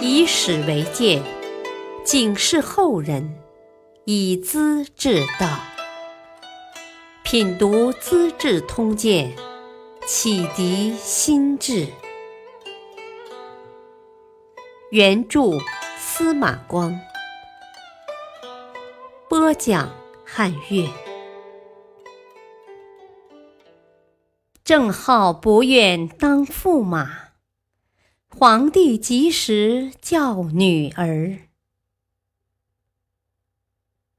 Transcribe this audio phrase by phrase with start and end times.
[0.00, 1.20] 以史为鉴，
[2.04, 3.36] 警示后人，
[4.04, 5.58] 以资治道。
[7.24, 9.34] 品读《资治通鉴》，
[10.06, 11.88] 启迪心智。
[14.90, 15.58] 原著
[15.98, 16.98] 司马光，
[19.28, 19.90] 播讲
[20.24, 20.88] 汉乐。
[24.64, 27.27] 郑浩不愿当驸马，
[28.36, 31.38] 皇帝及时叫女儿。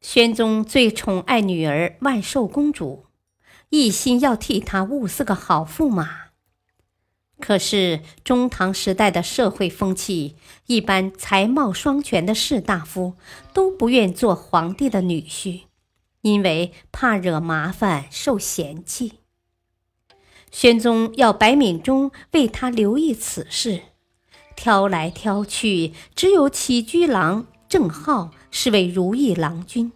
[0.01, 3.05] 宣宗最宠爱女儿万寿公主，
[3.69, 6.29] 一心要替她物色个好驸马。
[7.39, 13.13] 可是中唐时代的社会风气，一般才貌双全的士大夫
[13.53, 15.61] 都不愿做皇帝的女婿，
[16.19, 19.19] 因为怕惹麻烦、受嫌弃。
[20.51, 23.83] 宣宗要白敏中为他留意此事，
[24.59, 29.93] 挑来挑去，只有起居郎郑浩是位如意郎君。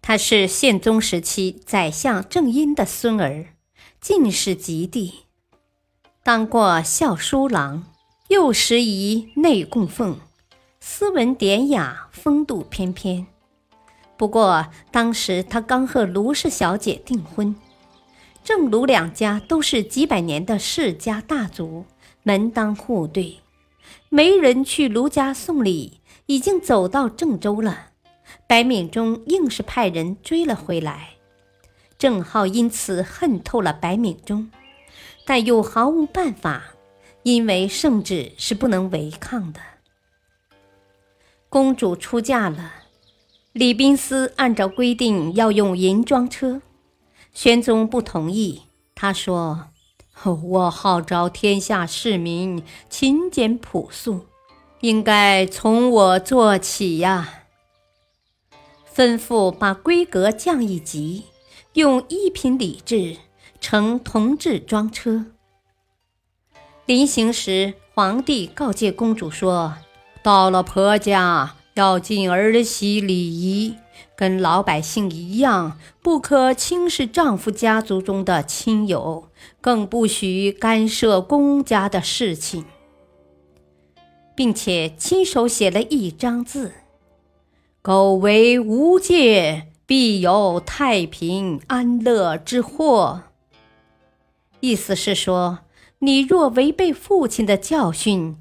[0.00, 3.46] 他是宪宗时期宰相郑殷的孙儿，
[4.00, 5.24] 进士及第，
[6.22, 7.82] 当过校书郎，
[8.28, 10.16] 又时仪内供奉，
[10.78, 13.26] 斯文典雅，风度翩翩。
[14.16, 17.56] 不过当时他刚和卢氏小姐订婚。
[18.44, 21.84] 郑卢两家都是几百年的世家大族，
[22.22, 23.38] 门当户对，
[24.08, 27.88] 没人去卢家送礼，已经走到郑州了。
[28.46, 31.10] 白敏中硬是派人追了回来，
[31.98, 34.50] 郑浩因此恨透了白敏中，
[35.24, 36.74] 但又毫无办法，
[37.22, 39.60] 因为圣旨是不能违抗的。
[41.48, 42.72] 公主出嫁了，
[43.52, 46.62] 李宾思按照规定要用银装车。
[47.34, 48.62] 玄宗不同意，
[48.94, 49.68] 他说
[50.24, 54.26] ：“我号召天下市民勤俭朴素，
[54.80, 57.44] 应该从我做起呀。”
[58.94, 61.24] 吩咐把规格降一级，
[61.72, 63.16] 用一品礼制
[63.60, 65.24] 乘铜制装车。
[66.84, 69.76] 临行时，皇帝告诫公主说
[70.22, 73.76] ：“到了婆家，要尽儿媳礼仪。”
[74.16, 79.28] 跟老百姓一样，不可轻视丈夫家族中的亲友，
[79.60, 82.64] 更不许干涉公家的事情，
[84.34, 86.72] 并且亲手写了一张字
[87.82, 93.24] ：“苟为无戒，必有太平安乐之祸。”
[94.60, 95.60] 意思是说，
[95.98, 98.36] 你若违背父亲的教训，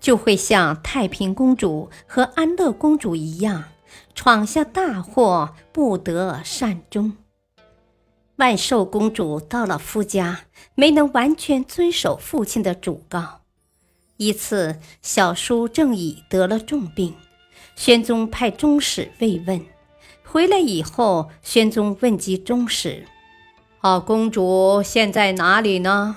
[0.00, 3.64] 就会像太平公主和安乐公主一样。
[4.14, 7.16] 闯下大祸，不得善终。
[8.36, 10.42] 万寿公主到了夫家，
[10.74, 13.40] 没能完全遵守父亲的嘱告。
[14.16, 17.14] 一次，小叔正已得了重病，
[17.74, 19.64] 宣宗派中使慰问。
[20.24, 23.06] 回来以后，宣宗问及中使
[23.80, 26.16] ：“啊，公主现在哪里呢？”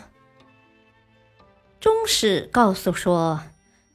[1.80, 3.42] 中使告诉说：“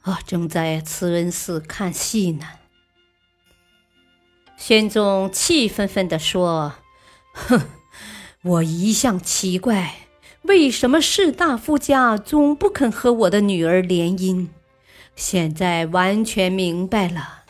[0.01, 2.45] 啊，正在慈恩寺看戏呢。”
[4.57, 6.73] 宣宗气愤愤地说
[7.31, 7.61] ：“哼，
[8.41, 10.07] 我一向奇怪，
[10.41, 14.47] 为什么士大夫家总不肯和我的女儿联姻？
[15.15, 17.45] 现在完全明白了，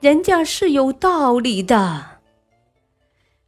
[0.00, 2.20] 人家是有道理的。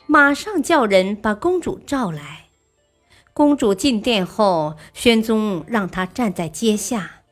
[0.06, 2.46] 马上叫人把公主召来。
[3.32, 7.22] 公主进殿后，宣宗让她站在阶下，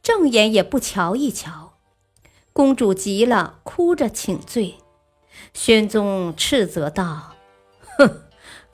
[0.00, 1.74] 正眼也不瞧一瞧。
[2.52, 4.76] 公主急了，哭着请罪。”
[5.52, 7.34] 宣宗斥责道
[7.98, 8.22] ：“哼，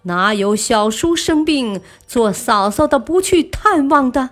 [0.03, 4.31] 哪有小叔生病，做嫂嫂的不去探望的？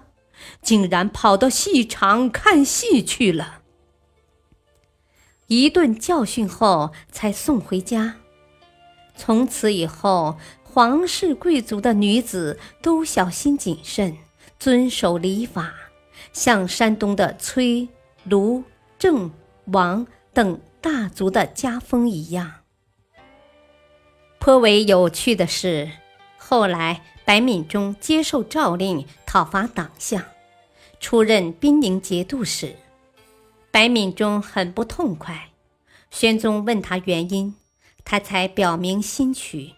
[0.62, 3.60] 竟然跑到戏场看戏去了！”
[5.48, 8.16] 一顿教训后，才送回家。
[9.16, 14.16] 从此以后，皇室贵族的女子都小心谨慎，
[14.58, 15.72] 遵守礼法，
[16.32, 17.88] 像山东的崔、
[18.24, 18.62] 卢、
[18.98, 19.31] 郑、
[19.66, 20.60] 王等。
[20.80, 22.52] 大族的家风一样。
[24.38, 25.90] 颇为有趣的是，
[26.36, 30.25] 后来白敏中接受诏令讨伐党项，
[31.00, 32.76] 出任兵宁节度使。
[33.70, 35.50] 白敏中很不痛快，
[36.10, 37.54] 宣宗问他原因，
[38.04, 39.74] 他才表明心曲。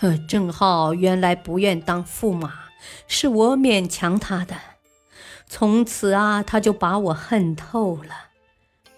[0.28, 2.52] 郑浩原来不愿当驸马，
[3.08, 4.56] 是我勉强他的。
[5.48, 8.25] 从此啊，他就把我恨透了。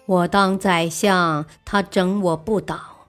[0.09, 3.05] 我当宰相，他整我不倒。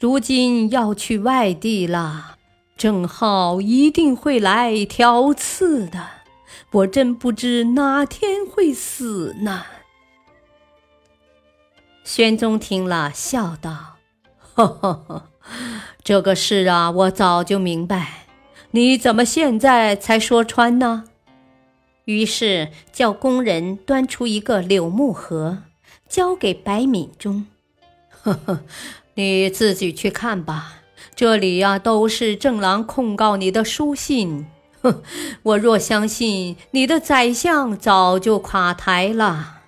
[0.00, 2.38] 如今要去外地了，
[2.74, 6.06] 郑浩一定会来挑刺的。
[6.72, 9.64] 我真不知哪天会死呢。
[12.02, 13.96] 宣宗听了，笑道
[14.54, 15.24] ：“呵呵呵，
[16.02, 18.24] 这个事啊，我早就明白，
[18.70, 21.04] 你怎么现在才说穿呢？”
[22.06, 25.64] 于是叫工人端出一个柳木盒，
[26.08, 27.46] 交给白敏中
[28.08, 28.64] ：“呵呵，
[29.14, 30.82] 你自己去看吧。
[31.14, 34.46] 这里呀，都是正郎控告你的书信。
[34.80, 35.02] 哼，
[35.42, 39.62] 我若相信，你的宰相早就垮台了。”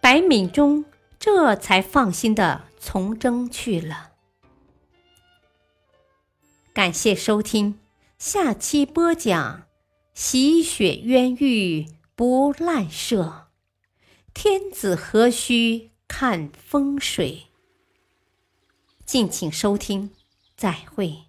[0.00, 0.84] 白敏中
[1.18, 4.10] 这才放心的从征去了。
[6.72, 7.78] 感谢收听，
[8.18, 9.62] 下期播讲：
[10.12, 13.43] 洗雪冤狱不滥射，
[14.34, 17.46] 天子何须看风水？
[19.06, 20.10] 敬请收听，
[20.56, 21.26] 再会。